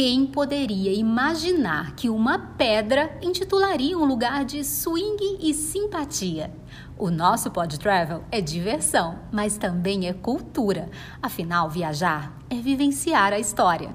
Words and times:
Quem 0.00 0.26
poderia 0.26 0.92
imaginar 0.92 1.96
que 1.96 2.08
uma 2.08 2.38
pedra 2.38 3.18
intitularia 3.20 3.98
um 3.98 4.04
lugar 4.04 4.44
de 4.44 4.62
swing 4.62 5.38
e 5.40 5.52
simpatia? 5.52 6.54
O 6.96 7.10
nosso 7.10 7.50
Pod 7.50 7.76
Travel 7.80 8.22
é 8.30 8.40
diversão, 8.40 9.18
mas 9.32 9.58
também 9.58 10.06
é 10.06 10.12
cultura. 10.12 10.88
Afinal, 11.20 11.68
viajar 11.68 12.32
é 12.48 12.54
vivenciar 12.54 13.32
a 13.32 13.40
história. 13.40 13.92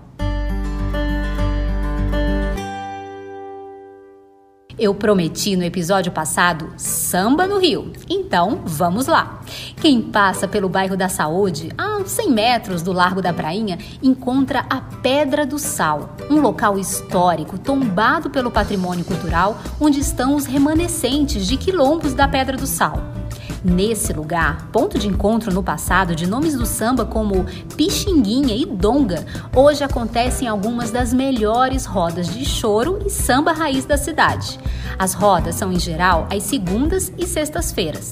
Eu 4.77 4.95
prometi 4.95 5.55
no 5.55 5.63
episódio 5.63 6.11
passado 6.11 6.73
samba 6.77 7.45
no 7.45 7.59
Rio, 7.59 7.93
então 8.09 8.61
vamos 8.65 9.05
lá. 9.05 9.41
Quem 9.79 10.01
passa 10.01 10.47
pelo 10.47 10.67
bairro 10.67 10.97
da 10.97 11.07
Saúde, 11.07 11.69
a 11.77 11.97
uns 11.97 12.09
100 12.09 12.31
metros 12.31 12.81
do 12.81 12.91
Largo 12.91 13.21
da 13.21 13.31
Prainha, 13.31 13.77
encontra 14.01 14.65
a 14.67 14.81
Pedra 14.81 15.45
do 15.45 15.59
Sal, 15.59 16.15
um 16.27 16.41
local 16.41 16.79
histórico 16.79 17.59
tombado 17.59 18.31
pelo 18.31 18.49
patrimônio 18.49 19.05
cultural, 19.05 19.59
onde 19.79 19.99
estão 19.99 20.35
os 20.35 20.45
remanescentes 20.45 21.45
de 21.45 21.55
quilombos 21.55 22.15
da 22.15 22.27
Pedra 22.27 22.57
do 22.57 22.65
Sal. 22.65 23.22
Nesse 23.63 24.11
lugar, 24.11 24.67
ponto 24.73 24.99
de 24.99 25.07
encontro 25.07 25.53
no 25.53 25.63
passado 25.63 26.13
de 26.13 26.27
nomes 26.27 26.53
do 26.53 26.65
samba 26.65 27.05
como 27.05 27.45
Pixinguinha 27.77 28.53
e 28.53 28.65
Donga, 28.65 29.25
hoje 29.55 29.85
acontecem 29.85 30.49
algumas 30.49 30.91
das 30.91 31.13
melhores 31.13 31.85
rodas 31.85 32.27
de 32.27 32.43
choro 32.43 32.99
e 33.05 33.09
samba 33.09 33.53
raiz 33.53 33.85
da 33.85 33.95
cidade. 33.95 34.59
As 34.99 35.13
rodas 35.13 35.55
são, 35.55 35.71
em 35.71 35.79
geral, 35.79 36.27
às 36.29 36.43
segundas 36.43 37.13
e 37.17 37.25
sextas-feiras. 37.25 38.11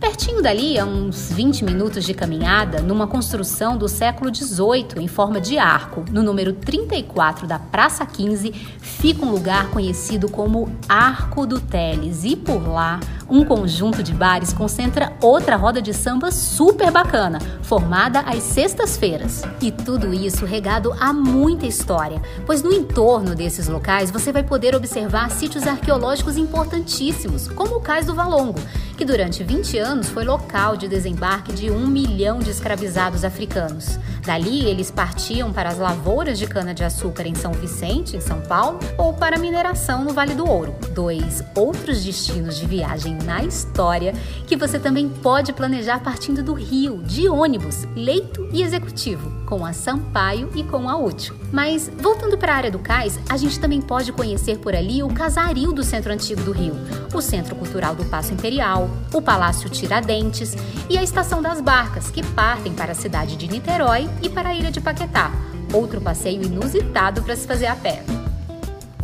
Pertinho 0.00 0.40
dali, 0.40 0.78
a 0.78 0.84
uns 0.86 1.30
20 1.30 1.62
minutos 1.62 2.04
de 2.04 2.14
caminhada, 2.14 2.80
numa 2.80 3.06
construção 3.06 3.76
do 3.76 3.86
século 3.86 4.34
XVIII 4.34 4.94
em 4.96 5.06
forma 5.06 5.38
de 5.38 5.58
arco, 5.58 6.06
no 6.10 6.22
número 6.22 6.54
34 6.54 7.46
da 7.46 7.58
Praça 7.58 8.06
15, 8.06 8.50
fica 8.80 9.26
um 9.26 9.30
lugar 9.30 9.68
conhecido 9.68 10.26
como 10.26 10.74
Arco 10.88 11.46
do 11.46 11.60
Teles. 11.60 12.24
E 12.24 12.34
por 12.34 12.66
lá, 12.66 12.98
um 13.30 13.44
conjunto 13.44 14.02
de 14.02 14.12
bares 14.12 14.52
concentra 14.52 15.12
outra 15.22 15.56
roda 15.56 15.80
de 15.80 15.94
samba 15.94 16.32
super 16.32 16.90
bacana, 16.90 17.38
formada 17.62 18.20
às 18.20 18.42
sextas-feiras. 18.42 19.42
E 19.60 19.70
tudo 19.70 20.12
isso 20.12 20.44
regado 20.44 20.92
a 20.98 21.12
muita 21.12 21.66
história, 21.66 22.20
pois 22.44 22.62
no 22.62 22.72
entorno 22.72 23.34
desses 23.34 23.68
locais 23.68 24.10
você 24.10 24.32
vai 24.32 24.42
poder 24.42 24.74
observar 24.74 25.30
sítios 25.30 25.66
arqueológicos 25.66 26.36
importantíssimos, 26.36 27.48
como 27.48 27.76
o 27.76 27.80
Cais 27.80 28.06
do 28.06 28.14
Valongo, 28.14 28.60
que 28.96 29.04
durante 29.04 29.44
20 29.44 29.78
anos 29.78 30.08
foi 30.08 30.24
local 30.24 30.76
de 30.76 30.88
desembarque 30.88 31.52
de 31.52 31.70
um 31.70 31.86
milhão 31.86 32.40
de 32.40 32.50
escravizados 32.50 33.24
africanos. 33.24 33.98
Dali, 34.24 34.66
eles 34.66 34.90
partiam 34.90 35.52
para 35.52 35.70
as 35.70 35.78
lavouras 35.78 36.38
de 36.38 36.46
cana-de-açúcar 36.46 37.26
em 37.26 37.34
São 37.34 37.52
Vicente, 37.52 38.16
em 38.16 38.20
São 38.20 38.40
Paulo, 38.42 38.78
ou 38.98 39.14
para 39.14 39.36
a 39.36 39.38
mineração 39.38 40.04
no 40.04 40.12
Vale 40.12 40.34
do 40.34 40.46
Ouro. 40.46 40.74
Dois 40.94 41.42
outros 41.54 42.04
destinos 42.04 42.58
de 42.58 42.66
viagem 42.66 43.16
na 43.24 43.44
história 43.44 44.14
que 44.46 44.56
você 44.56 44.78
também 44.78 45.08
pode 45.08 45.52
planejar 45.52 46.00
partindo 46.00 46.42
do 46.42 46.52
Rio, 46.52 47.02
de 47.02 47.28
ônibus, 47.28 47.86
leito 47.94 48.48
e 48.52 48.62
executivo, 48.62 49.30
com 49.46 49.64
a 49.64 49.72
Sampaio 49.72 50.50
e 50.54 50.62
com 50.62 50.88
a 50.88 50.96
Útil. 50.96 51.34
Mas 51.52 51.90
voltando 51.98 52.38
para 52.38 52.52
a 52.52 52.56
área 52.56 52.70
do 52.70 52.78
cais, 52.78 53.18
a 53.28 53.36
gente 53.36 53.58
também 53.58 53.80
pode 53.80 54.12
conhecer 54.12 54.58
por 54.58 54.74
ali 54.74 55.02
o 55.02 55.08
casaril 55.08 55.72
do 55.72 55.82
Centro 55.82 56.12
Antigo 56.12 56.42
do 56.42 56.52
Rio, 56.52 56.74
o 57.12 57.20
Centro 57.20 57.54
Cultural 57.56 57.94
do 57.94 58.04
Paço 58.04 58.32
Imperial, 58.32 58.88
o 59.12 59.20
Palácio 59.20 59.68
Tiradentes 59.68 60.56
e 60.88 60.96
a 60.96 61.02
Estação 61.02 61.42
das 61.42 61.60
Barcas, 61.60 62.10
que 62.10 62.24
partem 62.24 62.72
para 62.72 62.92
a 62.92 62.94
cidade 62.94 63.36
de 63.36 63.48
Niterói 63.48 64.08
e 64.22 64.28
para 64.28 64.50
a 64.50 64.54
ilha 64.54 64.70
de 64.70 64.80
Paquetá, 64.80 65.30
outro 65.72 66.00
passeio 66.00 66.42
inusitado 66.42 67.22
para 67.22 67.36
se 67.36 67.46
fazer 67.46 67.66
a 67.66 67.76
pé. 67.76 68.04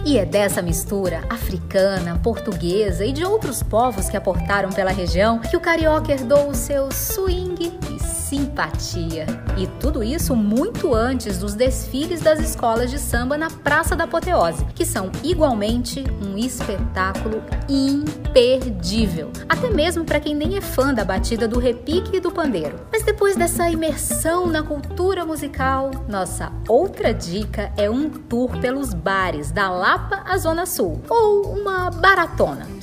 E 0.04 0.18
é 0.18 0.24
dessa 0.24 0.62
mistura 0.62 1.22
africana, 1.28 2.18
portuguesa 2.22 3.04
e 3.04 3.12
de 3.12 3.24
outros 3.24 3.62
povos 3.62 4.08
que 4.08 4.16
aportaram 4.16 4.70
pela 4.70 4.90
região 4.90 5.38
que 5.38 5.56
o 5.56 5.60
carioca 5.60 6.12
herdou 6.12 6.48
o 6.48 6.54
seu 6.54 6.90
swing 6.92 7.72
e 7.90 7.96
simpatia. 8.26 9.26
E 9.56 9.66
tudo 9.80 10.02
isso 10.02 10.34
muito 10.34 10.94
antes 10.94 11.38
dos 11.38 11.54
desfiles 11.54 12.20
das 12.20 12.40
escolas 12.40 12.90
de 12.90 12.98
samba 12.98 13.38
na 13.38 13.48
Praça 13.48 13.94
da 13.94 14.04
Apoteose, 14.04 14.64
que 14.74 14.84
são 14.84 15.10
igualmente 15.22 16.04
um 16.20 16.36
espetáculo 16.36 17.42
imperdível, 17.68 19.30
até 19.48 19.70
mesmo 19.70 20.04
para 20.04 20.20
quem 20.20 20.34
nem 20.34 20.56
é 20.56 20.60
fã 20.60 20.92
da 20.92 21.04
batida 21.04 21.46
do 21.46 21.58
repique 21.58 22.16
e 22.16 22.20
do 22.20 22.32
pandeiro. 22.32 22.80
Mas 22.92 23.04
depois 23.04 23.36
dessa 23.36 23.70
imersão 23.70 24.46
na 24.46 24.62
cultura 24.62 25.24
musical, 25.24 25.90
nossa 26.08 26.52
outra 26.68 27.14
dica 27.14 27.72
é 27.76 27.88
um 27.88 28.10
tour 28.10 28.58
pelos 28.58 28.92
bares 28.92 29.50
da 29.52 29.70
Lapa 29.96 30.24
à 30.26 30.36
Zona 30.36 30.66
Sul, 30.66 31.00
ou 31.08 31.58
uma 31.58 31.90
baratona. 31.90 32.75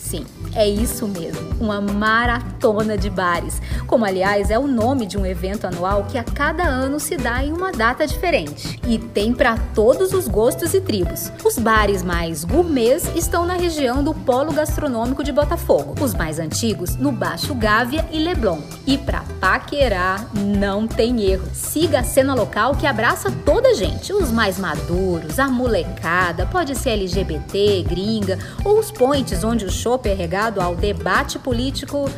É 0.55 0.67
isso 0.67 1.07
mesmo, 1.07 1.49
uma 1.59 1.81
maratona 1.81 2.95
de 2.95 3.09
bares, 3.09 3.59
como 3.87 4.05
aliás 4.05 4.51
é 4.51 4.59
o 4.59 4.67
nome 4.67 5.07
de 5.07 5.17
um 5.17 5.25
evento 5.25 5.65
anual 5.65 6.03
que 6.03 6.15
a 6.15 6.23
cada 6.23 6.63
ano 6.63 6.99
se 6.99 7.17
dá 7.17 7.43
em 7.43 7.51
uma 7.51 7.71
data 7.71 8.05
diferente. 8.05 8.79
E 8.87 8.99
tem 8.99 9.33
para 9.33 9.57
todos 9.73 10.13
os 10.13 10.27
gostos 10.27 10.75
e 10.75 10.81
tribos. 10.81 11.31
Os 11.43 11.57
bares 11.57 12.03
mais 12.03 12.43
gourmets 12.43 13.09
estão 13.15 13.45
na 13.45 13.55
região 13.55 14.03
do 14.03 14.13
Polo 14.13 14.53
Gastronômico 14.53 15.23
de 15.23 15.31
Botafogo, 15.31 15.95
os 15.99 16.13
mais 16.13 16.37
antigos 16.37 16.95
no 16.97 17.11
Baixo 17.11 17.55
Gávea 17.55 18.07
e 18.11 18.19
Leblon. 18.19 18.59
E 18.85 18.95
para 18.95 19.23
paquerar, 19.39 20.27
não 20.35 20.87
tem 20.87 21.23
erro. 21.23 21.49
Siga 21.51 22.01
a 22.01 22.03
cena 22.03 22.35
local 22.35 22.75
que 22.75 22.85
abraça 22.85 23.31
toda 23.43 23.69
a 23.69 23.73
gente, 23.73 24.13
os 24.13 24.29
mais 24.29 24.59
maduros, 24.59 25.39
a 25.39 25.47
molecada, 25.47 26.45
pode 26.45 26.75
ser 26.75 26.91
LGBT, 26.91 27.85
gringa, 27.89 28.37
ou 28.63 28.77
os 28.77 28.91
points 28.91 29.43
onde 29.43 29.65
o 29.65 29.71
shopping 29.71 30.09
é 30.09 30.13
regado 30.13 30.42
ao 30.61 30.75
debate 30.75 31.39
político 31.39 32.09